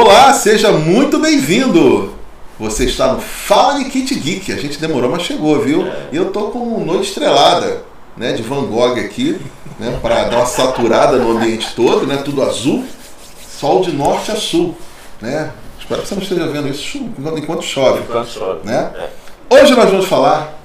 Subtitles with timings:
[0.00, 2.14] Olá, seja muito bem-vindo!
[2.56, 4.52] Você está no Fala de Kit Geek.
[4.52, 5.88] A gente demorou, mas chegou, viu?
[6.12, 7.82] E eu tô com noite estrelada,
[8.16, 9.40] né, de Van Gogh aqui,
[9.76, 12.84] né, para dar uma saturada no ambiente todo, né, tudo azul,
[13.58, 14.76] sol de norte a sul,
[15.20, 15.50] né?
[15.80, 16.98] Espero que você não esteja vendo isso
[17.36, 18.60] enquanto chove, Enquanto chove.
[18.62, 18.92] né?
[18.94, 19.08] É.
[19.52, 20.60] Hoje nós vamos falar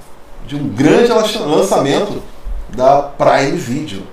[0.45, 2.21] de um grande lançamento
[2.69, 4.03] da Prime Video.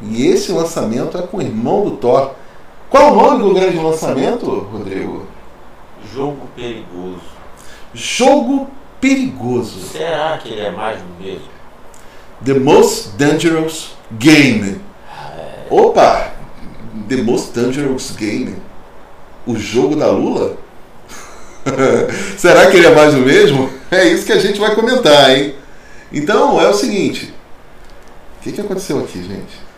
[0.00, 2.30] E esse lançamento é com o irmão do Thor.
[2.92, 5.26] Qual o nome do grande lançamento, Rodrigo?
[6.14, 7.22] Jogo perigoso.
[7.94, 8.70] Jogo
[9.00, 9.80] Perigoso.
[9.88, 11.48] Será que ele é mais do mesmo?
[12.44, 14.80] The Most Dangerous Game.
[15.68, 16.30] Opa!
[17.08, 18.54] The Most Dangerous Game.
[19.44, 20.56] O jogo da Lula?
[22.38, 23.68] Será que ele é mais do mesmo?
[23.90, 25.56] É isso que a gente vai comentar, hein?
[26.12, 27.34] Então, é o seguinte.
[28.38, 29.71] O que, que aconteceu aqui, gente?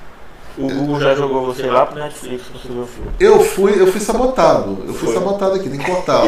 [0.57, 3.11] O Google já jogou você lá pro Netflix pra você ver o filme.
[3.19, 4.79] Eu fui, eu fui sabotado.
[4.87, 5.15] Eu fui Foi.
[5.15, 6.25] sabotado aqui, tem que cortar.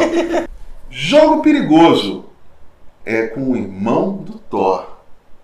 [0.89, 2.25] Jogo Perigoso.
[3.05, 4.85] É com o irmão do Thor.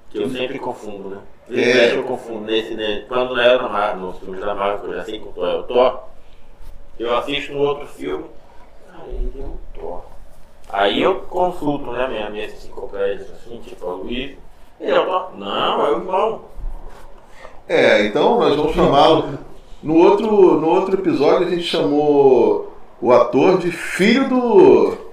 [0.09, 1.17] Que eu sempre confundo, né?
[1.50, 1.95] É.
[1.95, 3.06] Eu confundo nesse, né?
[3.08, 5.48] Quando era na Marvel, nos filmes da Marvel, que eu já sei que o Thor
[5.48, 6.00] é o Thor,
[7.00, 8.26] eu assisto no outro filme,
[9.08, 10.02] ele é o Thor.
[10.70, 14.38] Aí eu consulto, né, minha, minhas enciclopédias, assim, tipo a Luiz,
[14.80, 15.31] ele é o Thor?
[15.38, 16.42] Não, é o irmão.
[17.67, 19.39] É, então nós vamos chamá-lo.
[19.81, 20.28] No outro,
[20.59, 24.97] no outro episódio a gente chamou o ator de filho do.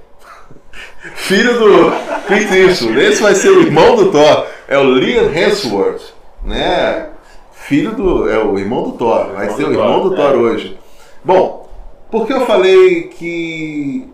[1.14, 1.90] Filho do
[2.26, 3.00] Clint Eastwood.
[3.00, 4.46] Esse vai ser o irmão do Thor.
[4.68, 6.12] É o Liam Hemsworth,
[6.44, 7.08] né?
[7.52, 8.28] Filho do.
[8.28, 9.32] É o irmão do Thor.
[9.34, 10.36] Vai ser o irmão Thor, do Thor é.
[10.36, 10.78] hoje.
[11.24, 11.68] Bom,
[12.10, 14.08] por que eu falei que.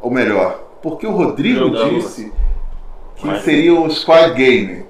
[0.00, 2.32] Ou melhor, porque o Rodrigo disse
[3.16, 4.84] que seria o Squad Game,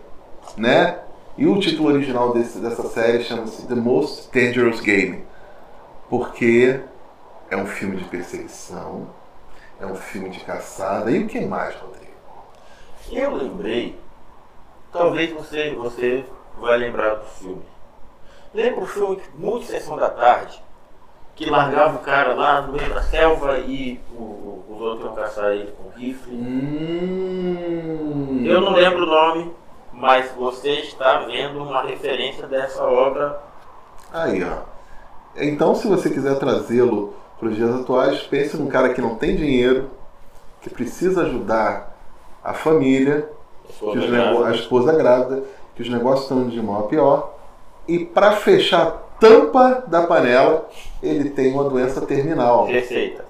[0.57, 0.99] né?
[1.37, 5.25] E o título original desse, dessa série chama-se The Most Dangerous Game,
[6.09, 6.79] porque
[7.51, 9.09] é um filme de perseguição,
[9.81, 11.11] é um filme de caçada.
[11.11, 12.05] E o que mais, Rodrigo?
[13.11, 13.99] Eu lembrei,
[14.93, 16.25] talvez você, você
[16.61, 17.63] vai lembrar do filme.
[18.55, 20.63] Lembra o filme muito Sessão da Tarde?
[21.35, 25.51] Que largava o cara lá no meio da selva e o- os outros iam caçar
[25.51, 26.33] ele com rifle.
[26.33, 28.45] Hum...
[28.47, 29.53] Eu não lembro o nome,
[30.05, 33.41] mas você está vendo uma referência dessa obra.
[34.13, 34.59] Aí, ó.
[35.35, 39.35] Então, se você quiser trazê-lo para os dias atuais, pense num cara que não tem
[39.35, 39.91] dinheiro,
[40.61, 41.97] que precisa ajudar
[42.45, 43.31] a família,
[43.67, 45.43] que os a esposa grávida,
[45.75, 47.35] que os negócios estão de mal a pior.
[47.89, 50.69] E para fechar a tampa da panela,
[51.03, 52.67] ele tem uma doença terminal.
[52.67, 53.25] Receita.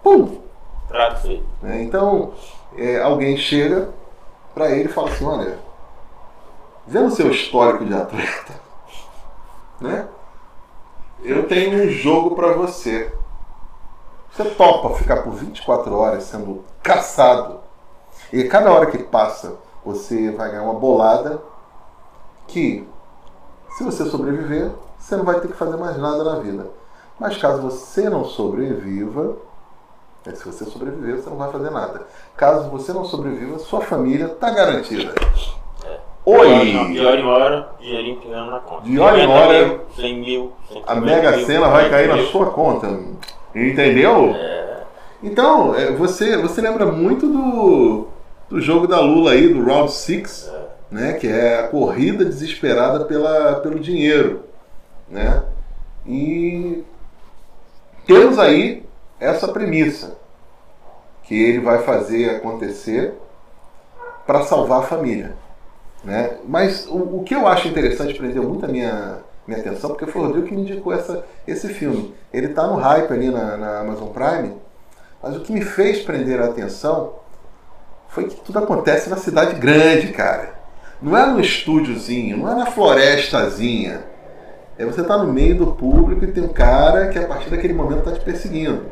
[0.00, 0.38] Pum!
[0.86, 1.44] Trato feito.
[1.60, 1.82] né?
[1.82, 2.34] Então,
[2.78, 3.88] é, alguém chega
[4.54, 5.69] para ele e fala assim: olha,
[6.90, 8.52] vendo o seu histórico de atleta,
[9.80, 10.08] né?
[11.22, 13.14] Eu tenho um jogo para você.
[14.32, 17.60] Você topa ficar por 24 horas sendo caçado.
[18.32, 21.40] E cada hora que passa, você vai ganhar uma bolada
[22.48, 22.88] que,
[23.76, 26.66] se você sobreviver, você não vai ter que fazer mais nada na vida.
[27.20, 29.36] Mas caso você não sobreviva,
[30.26, 32.06] é, se você sobreviver, você não vai fazer nada.
[32.36, 35.14] Caso você não sobreviva, sua família está garantida.
[36.30, 36.92] Oi!
[36.92, 38.82] pior em hora, dinheirinho pingando na conta.
[38.82, 42.08] De hora em 50 hora, mil, 100 mil, 150 A Mega Sena vai 50 cair
[42.08, 43.00] na sua conta.
[43.52, 44.36] Entendeu?
[45.22, 48.08] Então, é, você, você lembra muito do,
[48.48, 50.52] do jogo da Lula aí, do Round 6,
[50.88, 51.14] né?
[51.14, 54.44] Que é a corrida desesperada pela, pelo dinheiro.
[55.08, 55.42] Né?
[56.06, 56.84] E
[58.06, 58.84] temos aí
[59.18, 60.16] essa premissa
[61.24, 63.14] que ele vai fazer acontecer
[64.24, 65.34] para salvar a família.
[66.02, 66.38] Né?
[66.46, 70.22] Mas o, o que eu acho interessante, prendeu muito a minha, minha atenção, porque foi
[70.22, 72.14] o Rodrigo que me indicou essa, esse filme.
[72.32, 74.54] Ele está no hype ali na, na Amazon Prime,
[75.22, 77.14] mas o que me fez prender a atenção
[78.08, 80.54] foi que tudo acontece na cidade grande, cara.
[81.00, 84.02] Não é no estúdiozinho, não é na florestazinha.
[84.78, 87.74] É você tá no meio do público e tem um cara que a partir daquele
[87.74, 88.86] momento está te perseguindo,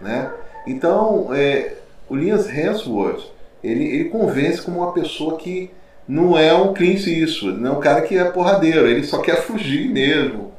[0.00, 0.30] né?
[0.66, 1.74] Então, é,
[2.08, 3.24] o Liam Hemsworth,
[3.64, 5.70] ele, ele convence como uma pessoa que
[6.08, 9.42] não é um Clint Eastwood, não é um cara que é porradeiro, ele só quer
[9.42, 10.52] fugir mesmo,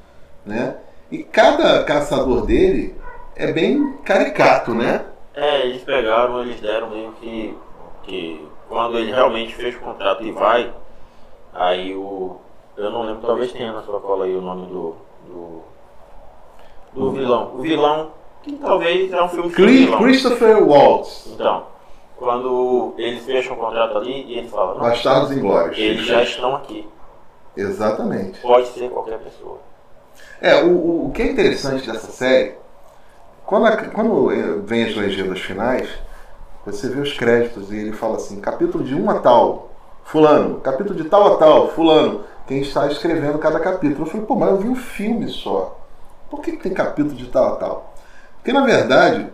[0.45, 0.75] né?
[1.11, 2.93] E cada caçador dele
[3.35, 5.05] é bem caricato, né?
[5.33, 7.55] É, eles pegaram, eles deram meio que,
[8.03, 10.73] que quando ele realmente fez o contrato e vai,
[11.53, 12.37] aí o.
[12.75, 14.95] Eu não lembro, talvez tenha na sua cola aí o nome do.
[15.27, 15.63] do,
[16.93, 17.51] do vilão.
[17.55, 18.11] O vilão,
[18.43, 19.95] que talvez é um filme Cli-.
[19.97, 21.65] Christopher Waltz, Então,
[22.17, 25.77] quando eles fecham o contrato ali e ele fala, Bastardos Inglórios.
[25.77, 26.87] eles já estão aqui.
[27.55, 28.39] Exatamente.
[28.41, 29.59] Pode ser qualquer pessoa.
[30.41, 32.55] É, o, o, que é interessante dessa série
[33.45, 34.29] Quando, a- quando
[34.65, 35.89] vem as legendas finais,
[36.65, 39.71] você vê os créditos e ele fala assim, capítulo de um a tal,
[40.05, 44.03] fulano, capítulo de tal a tal, fulano, quem está escrevendo cada capítulo.
[44.03, 45.79] Eu falei, pô, mas eu vi um filme só.
[46.29, 47.93] Por que, que tem capítulo de tal a tal?
[48.37, 49.27] Porque na verdade,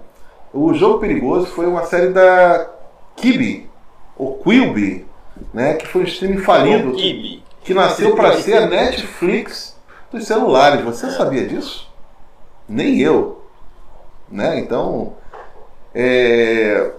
[0.54, 2.70] o Jogo Perigoso foi uma série da
[3.16, 3.70] Kibi,
[4.18, 5.06] ou Quilby,
[5.54, 6.92] né, que foi um streaming falido
[7.64, 9.76] que nasceu para ser a Netflix
[10.12, 10.84] dos celulares.
[10.86, 11.90] Você sabia disso?
[12.70, 13.42] Nem eu.
[14.30, 14.60] Né?
[14.60, 15.14] Então,
[15.94, 16.92] é,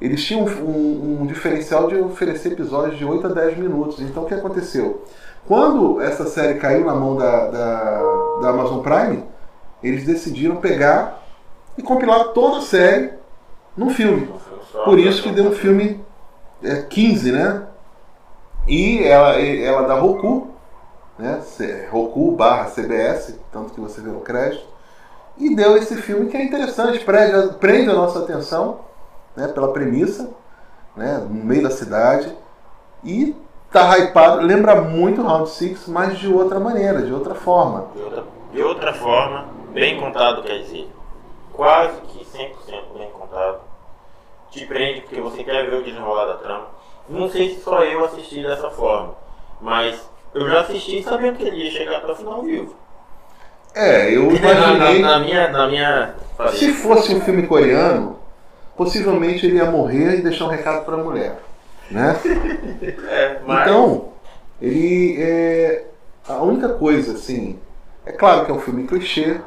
[0.00, 4.00] eles tinham um, um- um diferencial de oferecer episódios de 8 a 10 minutos.
[4.00, 5.04] Então, o que aconteceu?
[5.46, 8.02] Quando essa série caiu na mão da, da,
[8.42, 9.22] da Amazon Prime,
[9.82, 11.25] eles decidiram pegar
[11.76, 13.12] e compilar toda a série
[13.76, 14.30] num filme.
[14.84, 16.04] Por isso que deu um filme
[16.62, 17.66] é, 15, né?
[18.66, 20.48] E ela, ela da Roku,
[21.18, 21.40] né?
[21.90, 24.64] Roku barra CBS, tanto que você vê no crédito.
[25.38, 28.80] E deu esse filme que é interessante, prende, prende a nossa atenção
[29.36, 30.30] né, pela premissa,
[30.96, 32.34] né, no meio da cidade.
[33.04, 33.36] E
[33.70, 37.88] tá hypado, lembra muito Round Six, mas de outra maneira, de outra forma.
[37.94, 40.88] De outra, de outra forma, bem contado quer dizer,
[41.56, 43.60] quase que 100% bem contado.
[44.50, 46.66] Te prende porque você quer ver o desenrolar da trama.
[47.08, 49.14] Não sei se só eu assisti dessa forma,
[49.60, 52.74] mas eu já assisti sabendo que ele ia chegar até o final vivo.
[53.74, 55.02] É, eu Na, na- imaginei.
[55.02, 55.48] na minha.
[55.48, 56.14] Na minha
[56.52, 58.18] Se fosse um filme coreano,
[58.76, 61.38] possivelmente ele ia morrer e deixar um recado para a mulher.
[61.90, 62.16] Né?
[63.08, 64.08] é, mas, Então,
[64.60, 65.84] ele é.
[66.28, 67.58] A única coisa, assim.
[68.04, 69.40] É claro que é um filme clichê,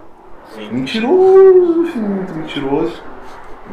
[0.54, 0.70] sim.
[0.72, 3.02] mentiroso, muito mentiroso,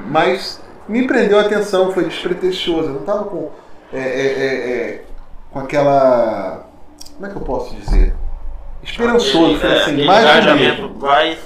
[0.08, 2.88] mas me prendeu a atenção, foi despretensioso.
[2.88, 3.50] Eu não tava com.
[3.92, 5.04] é, é, é, é,
[5.50, 6.66] com aquela.
[7.14, 8.14] Como é que eu posso dizer?
[8.82, 10.44] Esperançoso, foi assim, mais
[10.98, 11.38] vai,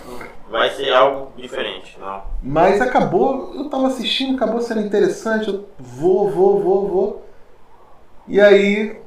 [0.50, 2.22] vai ser algo diferente, não.
[2.42, 7.26] Mas acabou, eu tava assistindo, acabou sendo interessante, eu vou, vou, vou, vou.
[8.28, 9.00] E aí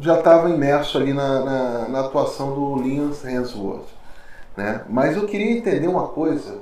[0.00, 3.86] já estava imerso ali na, na, na atuação do Liam Hemsworth.
[4.56, 4.84] Né?
[4.88, 6.60] Mas eu queria entender uma coisa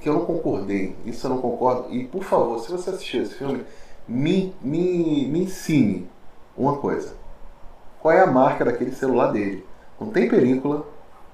[0.00, 1.92] que eu não concordei, isso eu não concordo.
[1.94, 3.64] E por favor, se você assistiu esse filme,
[4.08, 6.08] me, me, me ensine
[6.56, 7.14] uma coisa.
[8.00, 9.66] Qual é a marca daquele celular dele?
[10.00, 10.86] Não tem película,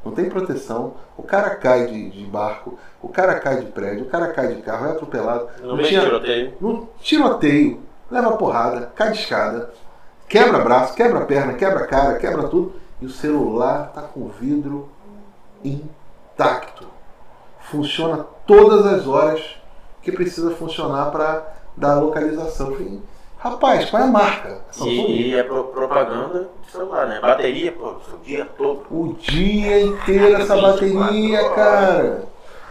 [0.04, 4.08] não tem proteção, o cara cai de, de barco, o cara cai de prédio, o
[4.08, 5.48] cara cai de carro, é atropelado.
[5.62, 6.54] No meio do tiroteio.
[6.60, 7.80] no tiroteio,
[8.10, 9.70] leva porrada, cai de escada,
[10.28, 12.74] quebra braço, quebra perna, quebra cara, quebra tudo.
[13.00, 14.88] E o celular tá com vidro
[15.68, 16.86] intacto.
[17.70, 19.40] Funciona todas as horas
[20.02, 21.46] que precisa funcionar para
[21.76, 22.72] dar localização.
[22.72, 23.00] Falei,
[23.38, 24.60] Rapaz, qual é a marca?
[24.84, 27.20] E, e é pro- propaganda de celular, né?
[27.20, 28.82] Bateria, pô, o dia todo.
[28.90, 32.24] O dia inteiro essa 24 bateria, cara.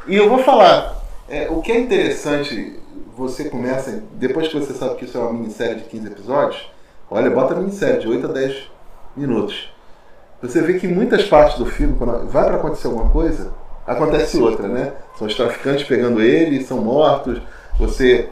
[0.07, 0.95] E eu vou falar,
[1.29, 2.79] é, o que é interessante,
[3.15, 6.69] você começa, depois que você sabe que isso é uma minissérie de 15 episódios,
[7.09, 8.71] olha, bota a minissérie de 8 a 10
[9.15, 9.69] minutos.
[10.41, 13.51] Você vê que em muitas partes do filme, quando vai para acontecer alguma coisa,
[13.85, 14.93] acontece outra, né?
[15.17, 17.41] São os traficantes pegando ele, são mortos,
[17.77, 18.29] você.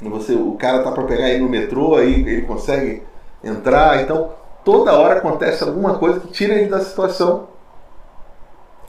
[0.00, 3.02] você o cara tá para pegar ele no metrô, aí ele consegue
[3.42, 4.30] entrar, então
[4.64, 7.48] toda hora acontece alguma coisa que tira ele da situação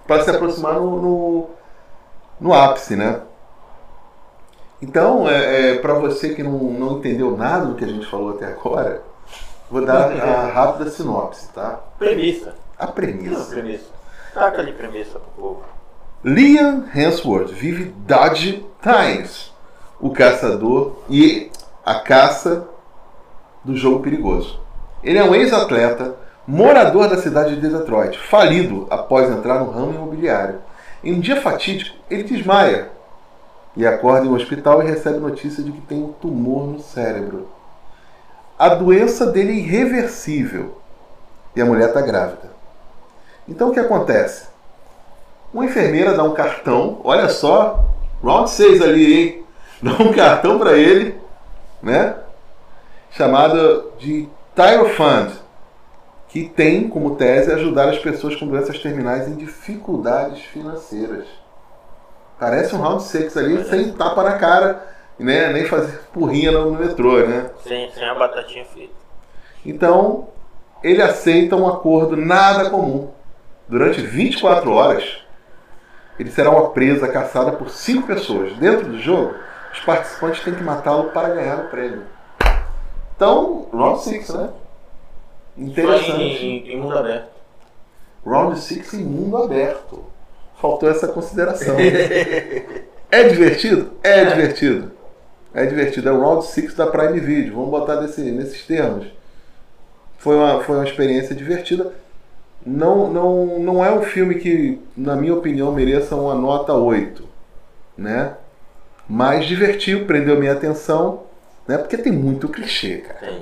[0.07, 1.49] para se aproximar no, no,
[2.39, 3.21] no ápice, né?
[4.81, 8.31] Então, é, é, para você que não, não entendeu nada do que a gente falou
[8.31, 9.01] até agora,
[9.69, 11.79] vou dar a rápida sinopse, tá?
[11.97, 12.55] Premissa.
[12.77, 13.45] A Não, premissa.
[13.45, 13.85] premissa.
[14.33, 15.63] Taca ali premissa pro povo.
[16.23, 19.53] Liam Hemsworth vive Dodge Times,
[19.99, 21.51] o caçador e
[21.85, 22.67] a caça
[23.63, 24.59] do jogo perigoso.
[25.03, 26.15] Ele é um ex-atleta,
[26.47, 30.59] morador da cidade de Detroit, falido após entrar no ramo imobiliário.
[31.03, 32.89] Em um dia fatídico, ele desmaia
[33.77, 37.47] e acorda em um hospital e recebe notícia de que tem um tumor no cérebro.
[38.57, 40.77] A doença dele é irreversível
[41.55, 42.49] e a mulher está grávida.
[43.47, 44.47] Então o que acontece?
[45.53, 47.83] Uma enfermeira dá um cartão, olha só,
[48.23, 49.45] round 6 ali, hein?
[49.83, 51.19] Dá um cartão para ele,
[51.83, 52.15] né?
[53.11, 55.33] Chamado de Tyrofund,
[56.29, 61.25] que tem como tese ajudar as pessoas com doenças terminais em dificuldades financeiras.
[62.39, 64.81] Parece um round 6 ali, sem tapa na cara,
[65.17, 65.51] né?
[65.51, 67.49] Nem fazer porrinha no metrô, né?
[67.63, 68.93] Sem, sem a batatinha frita.
[69.65, 70.27] Então,
[70.83, 73.09] ele aceita um acordo nada comum.
[73.67, 75.17] Durante 24 horas,
[76.19, 78.55] ele será uma presa caçada por cinco pessoas.
[78.57, 79.33] Dentro do jogo,
[79.73, 82.03] os participantes têm que matá-lo para ganhar o prêmio.
[83.15, 84.49] Então, Round 6, né?
[85.57, 86.21] Interessante.
[86.21, 87.29] em, em mundo aberto.
[88.25, 90.05] Round 6 em mundo aberto.
[90.59, 91.75] faltou essa consideração.
[93.09, 93.91] é divertido?
[94.03, 94.91] É, é, divertido.
[95.55, 96.09] É divertido.
[96.09, 97.55] É o Round 6 da Prime Video.
[97.55, 99.07] Vamos botar desse, nesses termos.
[100.17, 101.93] Foi uma, foi uma experiência divertida.
[102.65, 107.23] Não, não, não é um filme que, na minha opinião, mereça uma nota 8.
[107.97, 108.33] Né?
[109.07, 111.23] Mas divertiu, prendeu minha atenção.
[111.65, 111.77] Né?
[111.77, 113.33] Porque tem muito clichê, cara.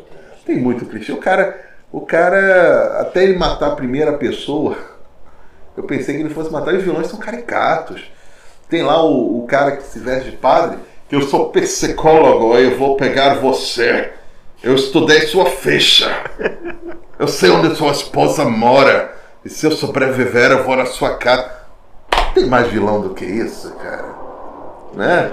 [0.45, 1.11] Tem, muito clichê.
[1.11, 1.59] O cara,
[1.91, 4.77] o cara, até ele matar a primeira pessoa
[5.75, 6.75] eu pensei que ele fosse matar.
[6.75, 8.11] Os vilões são caricatos.
[8.69, 12.65] Tem lá o, o cara que se veste de padre, que eu sou psicólogo e
[12.65, 14.11] eu vou pegar você.
[14.61, 16.09] Eu estudei sua ficha.
[17.19, 19.13] Eu sei onde sua esposa mora.
[19.45, 21.51] E se eu sobreviver, eu vou na sua casa.
[22.33, 24.05] Tem mais vilão do que isso, cara.
[24.93, 25.29] Né?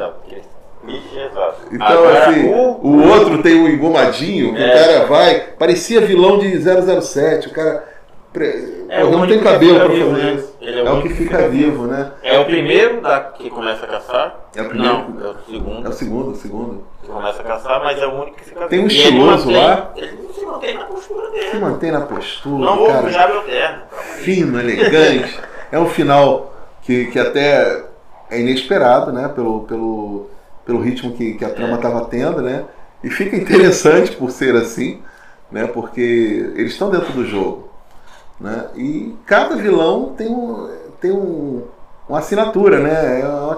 [1.71, 2.87] Então, Agora, assim, o...
[2.87, 4.67] o outro tem o um engomadinho, que é.
[4.67, 5.41] o cara vai.
[5.59, 7.49] Parecia vilão de 007.
[7.49, 7.85] O cara
[8.33, 10.35] é não tem cabelo pra fazer né?
[10.35, 10.55] isso.
[10.61, 12.13] É, é, o que fica vivo, né?
[12.23, 14.37] É o primeiro da, que começa a caçar?
[14.55, 15.11] É o primeiro?
[15.11, 15.87] Não, é o segundo.
[15.87, 16.85] É o segundo, o segundo.
[17.03, 19.91] Que começa a caçar, mas é o único que fica Tem um estiloso lá.
[19.97, 21.51] Ele se mantém na postura dele.
[21.51, 22.65] Se mantém na postura.
[22.65, 23.83] Não vou cara, meu terno.
[24.19, 25.41] Fino, elegante.
[25.73, 27.85] é um final que, que até
[28.31, 29.29] é inesperado, né?
[29.29, 30.31] Pelo, pelo,
[30.65, 32.05] pelo ritmo que, que a trama estava é.
[32.05, 32.65] tendo, né?
[33.03, 35.03] E fica interessante por ser assim,
[35.51, 35.67] né?
[35.67, 37.70] Porque eles estão dentro do jogo.
[38.41, 38.67] Né?
[38.75, 40.71] E cada vilão tem, um,
[41.01, 41.65] tem um,
[42.09, 43.21] uma assinatura, né?
[43.21, 43.57] é uma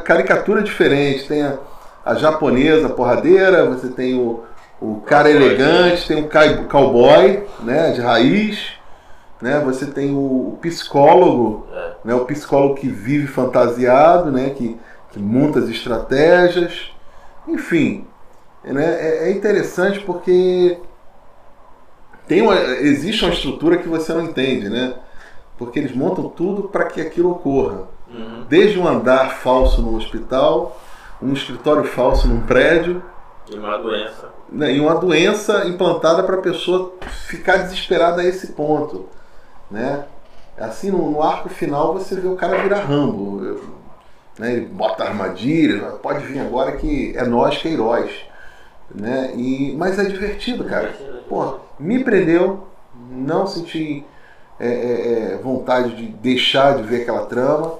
[0.00, 1.28] caricatura diferente.
[1.28, 1.56] Tem a,
[2.04, 4.42] a japonesa porradeira, você tem o,
[4.80, 8.72] o cara elegante, tem o cowboy né, de raiz,
[9.40, 9.60] né?
[9.64, 11.92] você tem o psicólogo, é.
[12.04, 14.78] né, o psicólogo que vive fantasiado, né, que,
[15.12, 16.92] que monta as estratégias.
[17.46, 18.06] Enfim,
[18.64, 20.78] né, é, é interessante porque
[22.26, 24.94] tem uma, existe uma estrutura que você não entende, né?
[25.58, 27.88] Porque eles montam tudo para que aquilo ocorra.
[28.08, 28.44] Uhum.
[28.48, 30.80] Desde um andar falso no hospital,
[31.20, 33.02] um escritório falso num prédio.
[33.50, 34.30] E uma doença.
[34.50, 34.74] Né?
[34.74, 36.94] E uma doença implantada para a pessoa
[37.26, 39.06] ficar desesperada a esse ponto.
[39.70, 40.04] Né?
[40.58, 43.40] Assim, no, no arco final, você vê o cara virar rambo.
[44.38, 44.54] Né?
[44.54, 48.10] Ele bota armadilha, pode vir agora que é nós que é heróis.
[48.92, 49.32] Né?
[49.36, 50.94] E, mas é divertido, cara.
[51.28, 52.66] Pô, me prendeu,
[53.10, 54.04] não senti
[54.58, 57.78] é, é, é, vontade de deixar de ver aquela trama.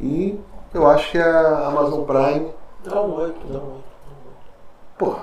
[0.00, 0.38] E
[0.72, 2.48] eu acho que a Amazon Prime.
[2.84, 3.84] Dá um 8, dá um 8.
[4.98, 5.22] Porra,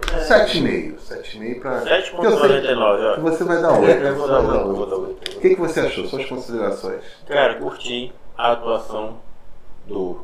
[0.00, 0.96] 7,5.
[0.98, 1.82] 7,5 para.
[1.82, 3.14] 7,99.
[3.14, 5.36] Que você vai dar 8.
[5.36, 6.06] O que, que você achou?
[6.06, 7.02] Suas considerações?
[7.26, 9.16] Cara, curti a atuação
[9.86, 10.20] do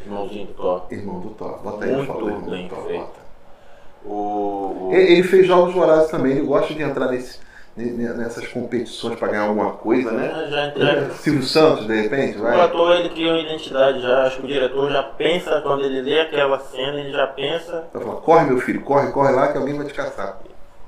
[0.00, 0.82] irmãozinho do Thor.
[0.90, 1.58] Irmão do Thor.
[1.62, 2.92] Bota aí, Muito fala, irmão bem do Thor.
[2.92, 3.27] Bota.
[4.08, 4.90] O, o...
[4.92, 7.38] Ele fez jogos vorazes também, ele gosta de entrar nesse,
[7.76, 10.48] nessas competições para ganhar alguma coisa, né?
[10.50, 11.10] Já entrega.
[11.10, 12.56] Silvio Santos, de repente, vai.
[12.56, 16.00] O ator ele cria uma identidade já, acho que o diretor já pensa, quando ele
[16.00, 17.86] lê aquela cena, ele já pensa.
[17.92, 20.40] Vai falar, corre meu filho, corre, corre lá que alguém vai te caçar.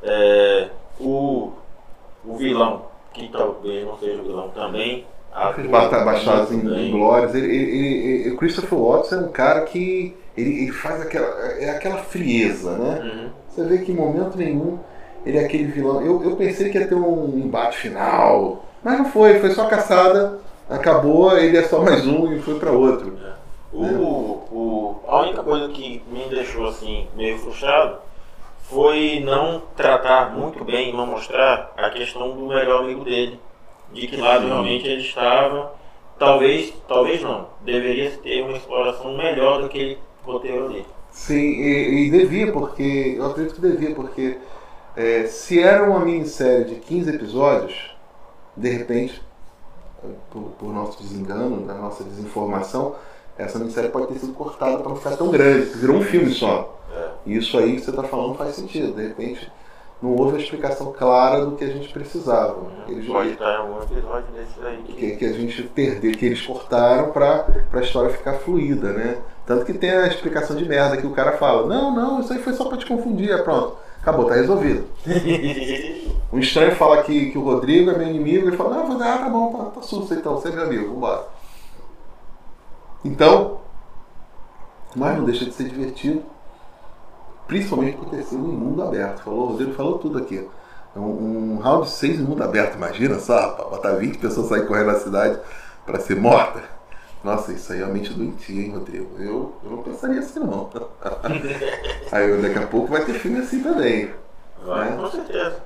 [0.03, 1.53] É, o,
[2.25, 5.07] o vilão, que talvez não seja o vilão também.
[5.55, 7.35] Fez bastados em, em glórias.
[7.35, 11.27] Ele, ele, ele, Christopher Watts é um cara que ele, ele faz aquela,
[11.59, 13.01] é aquela frieza, né?
[13.03, 13.29] Uhum.
[13.49, 14.79] Você vê que em momento nenhum
[15.25, 16.03] ele é aquele vilão.
[16.03, 20.39] Eu, eu pensei que ia ter um embate final, mas não foi, foi só caçada,
[20.69, 23.17] acabou, ele é só mais um e foi para outro.
[23.25, 23.31] É.
[23.73, 23.99] O, né?
[23.99, 27.99] o, a única coisa que me deixou assim meio frustrado
[28.63, 33.39] foi não tratar muito bem, não mostrar a questão do melhor amigo dele,
[33.93, 35.73] de que lado realmente ele estava.
[36.19, 37.49] Talvez, talvez não.
[37.63, 40.87] Deveria ter uma exploração melhor do que ele roteiro ali.
[41.11, 43.15] Sim, e, e, devia, porque.
[43.17, 44.39] Eu acredito que devia, porque
[44.97, 47.91] é, se era uma minissérie de 15 episódios,
[48.57, 49.21] de repente,
[50.31, 52.95] por, por nosso desengano, da nossa desinformação,
[53.37, 56.79] essa minissérie pode ter sido cortada para não ficar tão grande, virou um filme só.
[56.95, 57.11] É.
[57.27, 58.93] Isso aí que você está falando faz sentido.
[58.93, 59.51] De repente,
[60.03, 62.57] não houve a explicação clara do que a gente precisava.
[62.89, 64.95] Eles, Pode estar em algum episódio desse.
[64.95, 69.19] Que, que a gente perdeu, que eles cortaram para a história ficar fluida, né?
[69.45, 72.39] Tanto que tem a explicação de merda que o cara fala: Não, não, isso aí
[72.39, 73.77] foi só para te confundir, é pronto.
[74.01, 74.87] Acabou, tá resolvido.
[76.33, 79.29] o estranho fala que, que o Rodrigo é meu inimigo, ele fala: Não, ah, tá
[79.29, 81.27] bom, tá, tá susto então, sempre amigo, vambora.
[83.05, 83.61] Então,
[84.97, 86.23] mas não deixa de ser divertido
[87.51, 89.25] principalmente por ter sido em mundo aberto.
[89.25, 90.49] Falou, o Rodrigo falou tudo aqui.
[90.95, 95.01] Um, um round 6 em mundo aberto, imagina só, botar 20 pessoas sair correndo na
[95.01, 95.41] cidade
[95.85, 96.63] para ser morta.
[97.25, 99.17] Nossa, isso aí é mente doentia, hein, Rodrigo?
[99.19, 100.71] Eu, eu não pensaria assim, não.
[102.13, 104.11] aí daqui a pouco vai ter filme assim também.
[104.65, 104.97] Vai, né?
[104.97, 105.57] com certeza.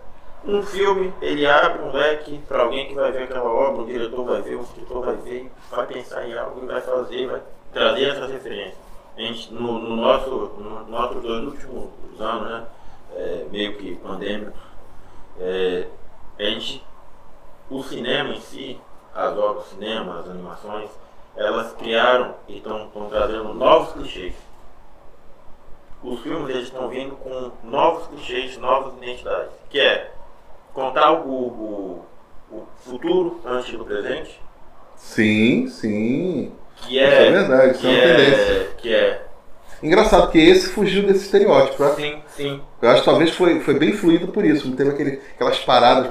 [0.46, 4.24] Um filme, ele abre um leque para alguém que vai ver aquela obra, o diretor
[4.24, 8.08] vai ver, o escritor vai ver, vai pensar em algo e vai fazer, vai trazer
[8.08, 8.93] essas referências.
[9.16, 11.90] A gente, no, no nosso, no nossos dois últimos
[12.20, 12.66] anos, né,
[13.14, 14.60] é, meio que pandêmicos,
[15.38, 15.86] é,
[16.38, 16.84] a gente,
[17.70, 18.80] o cinema em si,
[19.14, 20.90] as obras do cinema, as animações,
[21.36, 24.34] elas criaram e estão trazendo novos clichês.
[26.02, 30.12] Os filmes eles estão vindo com novos clichês, novas identidades, que é
[30.72, 32.04] contar o, o,
[32.50, 34.40] o futuro antes do presente.
[34.96, 36.52] Sim, sim.
[36.76, 38.68] Que é, isso é verdade, isso é uma é, tendência.
[38.78, 39.22] Que é.
[39.82, 41.90] Engraçado, que esse fugiu desse estereótipo, né?
[41.96, 42.62] Sim, sim.
[42.80, 44.66] Eu acho que talvez foi, foi bem fluido por isso.
[44.68, 46.06] Não teve aquele, aquelas paradas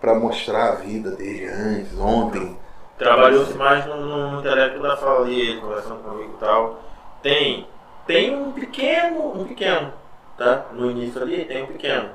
[0.00, 2.56] para mostrar a vida dele antes, ontem.
[2.98, 3.96] Trabalhou-se mais no,
[4.30, 6.82] no intelecto da fala ali, ele conversando comigo e tal.
[7.22, 7.66] Tem,
[8.06, 9.92] tem um pequeno, um pequeno,
[10.36, 10.66] tá?
[10.72, 12.10] No início ali tem um pequeno.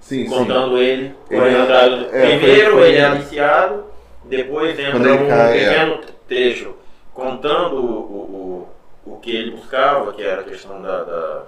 [0.00, 0.82] Sim, contando sim.
[0.82, 3.84] ele, Ele correndo é- é, Primeiro foi- foi- ele é aliciado,
[4.24, 5.52] depois entra um é.
[5.52, 6.74] pequeno trecho
[7.14, 8.68] contando o, o,
[9.06, 11.42] o, o que ele buscava, que era a questão da, da-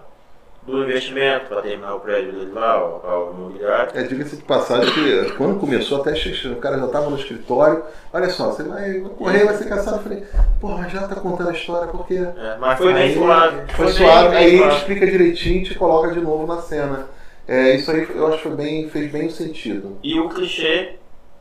[0.63, 3.93] do investimento para terminar o prédio dele lá, o, o imobiliário.
[3.95, 7.85] É, diga-se de passagem que quando começou, até xixi, o cara já estava no escritório.
[8.13, 9.99] Olha só, você vai correr, vai ser caçado.
[9.99, 10.25] Eu falei,
[10.61, 12.15] porra, já tá contando a história, porque.
[12.15, 13.73] É, mas foi bem suave.
[13.75, 14.77] Foi bem- suave, bem aí ele suave.
[14.77, 17.07] explica direitinho e te coloca de novo na cena.
[17.47, 19.99] É, isso aí eu acho que foi bem, fez bem sentido.
[20.03, 20.95] E o clichê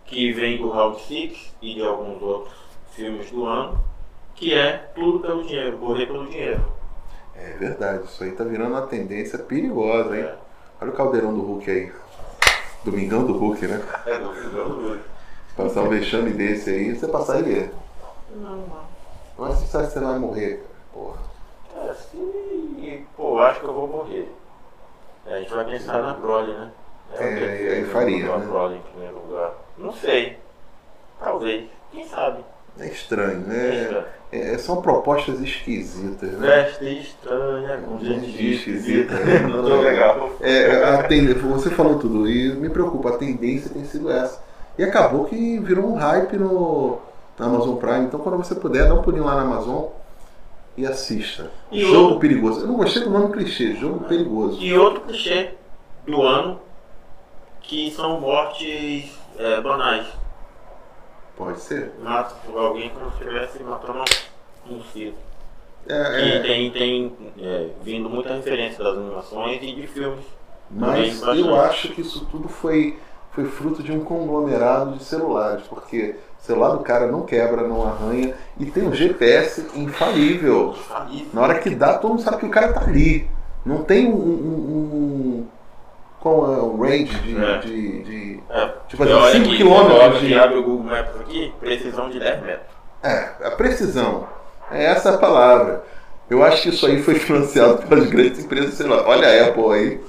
[0.05, 2.53] que vem do Round Six e de alguns outros
[2.91, 3.83] filmes do ano,
[4.35, 6.63] que é tudo pelo dinheiro, correr pelo dinheiro.
[7.35, 10.23] É verdade, isso aí tá virando uma tendência perigosa, hein?
[10.23, 10.35] É,
[10.81, 11.91] Olha o caldeirão do Hulk aí.
[12.83, 13.81] Domingão do Hulk, né?
[14.05, 14.99] é do do-
[15.55, 17.71] Passar um vexame desse aí, você passaria.
[18.35, 18.85] Não, não.
[19.37, 20.69] Mas você sabe que você vai morrer, cara.
[20.93, 21.17] Porra.
[21.89, 24.29] É, se, pô, acho que eu vou morrer.
[25.25, 26.71] É, a gente vai pensar na Broly, né?
[27.13, 28.45] É, que aí faria, botar né?
[28.45, 29.53] A Broly em primeiro lugar.
[29.77, 30.37] Não sei.
[31.19, 31.69] Talvez.
[31.91, 32.43] Quem sabe?
[32.79, 33.81] É estranho, É né?
[33.83, 34.05] estranho.
[34.31, 36.47] É, são propostas esquisitas, né?
[36.65, 39.13] Veste estranha, com gente esquisita.
[39.13, 39.47] esquisita.
[39.47, 40.29] Não tô legal.
[40.41, 44.43] É, Você falou tudo e me preocupa, a tendência tem sido essa.
[44.77, 46.99] E acabou que virou um hype no,
[47.39, 48.05] na Amazon Prime.
[48.05, 49.85] Então quando você puder, dá um pulinho lá na Amazon
[50.75, 51.49] e assista.
[51.71, 52.61] E jogo o- perigoso.
[52.61, 54.59] Eu não gostei do nome clichê, jogo perigoso.
[54.61, 55.51] E outro clichê
[56.05, 56.59] do ano,
[57.61, 60.07] que são mortes é, banais.
[61.37, 61.91] Pode ser.
[62.01, 64.03] Mata alguém como se estivesse matando
[64.69, 65.17] um circo.
[65.87, 65.93] É,
[66.27, 70.25] E é, tem, tem é, vindo muita referência das animações e de filmes.
[70.71, 72.97] mas eu acho que isso tudo foi,
[73.31, 77.85] foi fruto de um conglomerado de celulares, porque o celular do cara não quebra, não
[77.85, 80.69] arranha e tem um GPS infalível.
[80.71, 81.27] Infalível.
[81.33, 83.29] Na hora que dá, todo mundo sabe que o cara tá ali.
[83.65, 85.47] Não tem um, um-
[86.25, 87.37] qual é o range de.
[87.37, 87.57] É.
[87.59, 90.33] de, de- É, tipo assim, olha 5 que km de.
[90.33, 92.65] abre o Google Maps aqui, precisão de 10 metros.
[93.03, 94.27] É, a precisão.
[94.71, 95.83] É essa a palavra.
[96.27, 99.07] Eu acho que isso aí foi financiado pelas grandes empresas, sei lá.
[99.07, 100.01] Olha a Apple aí.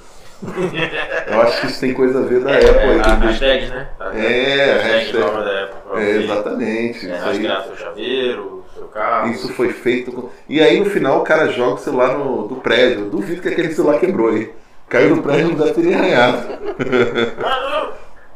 [1.31, 3.00] Eu acho que isso tem coisa a ver da Apple aí.
[3.00, 3.88] a tem- hashtag, né?
[4.00, 6.02] A É, a hashtag nova da Apple.
[6.02, 7.11] É, exatamente.
[7.11, 7.42] é, Isso aí.
[7.66, 9.31] seu chaveiro, seu carro.
[9.33, 10.12] Isso foi feito.
[10.12, 13.00] com- E aí no final o cara joga o celular no, do prédio.
[13.05, 14.50] Eu duvido que aquele celular quebrou aí.
[14.88, 16.46] Caiu no prédio e não deve ter nem arranhado.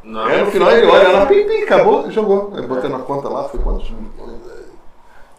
[0.02, 0.24] Não.
[0.24, 2.52] Aí no final ele olha lá, pim, pim, acabou, jogou.
[2.54, 4.40] Aí botei na conta lá, foi quantos milhões?
[4.48, 4.62] é,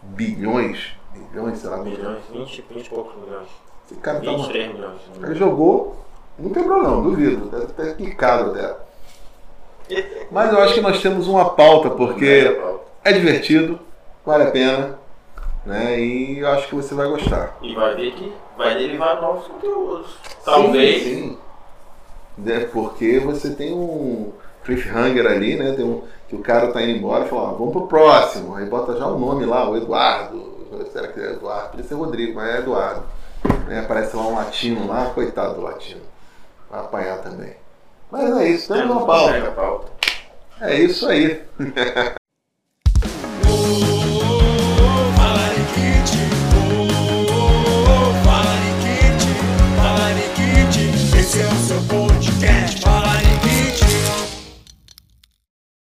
[0.02, 0.92] Bilhões?
[1.12, 1.78] Bilhões, sei lá.
[1.78, 3.48] Milhões, 20, 20 e poucos milhões.
[3.90, 5.00] Esse cara tá 23 milhões.
[5.22, 5.96] Aí jogou,
[6.38, 7.46] não quebrou não, duvido.
[7.50, 8.76] Deve ter quicado até.
[10.30, 12.58] Mas eu acho que nós temos uma pauta, porque
[13.04, 13.78] é divertido,
[14.24, 14.98] vale a pena,
[15.64, 15.98] né?
[16.00, 17.56] E eu acho que você vai gostar.
[17.62, 20.16] E vai ver que vai derivar novos conteúdos.
[20.44, 21.02] Talvez.
[21.02, 21.38] Sim, sim.
[22.50, 24.32] É porque você tem um
[24.64, 25.72] cliffhanger ali, né?
[25.72, 28.54] Tem um, que o cara tá indo embora e fala, ah, vamos pro próximo.
[28.54, 30.50] Aí bota já o nome lá, o Eduardo.
[30.92, 31.70] Será que é Eduardo?
[31.70, 33.04] Podia ser Rodrigo, mas é Eduardo.
[33.66, 33.80] Né?
[33.80, 36.00] Aparece lá um latino lá, coitado do latino.
[36.70, 37.54] Vai apanhar também.
[38.10, 39.90] Mas é isso, temos uma pauta.
[40.60, 41.42] É isso aí.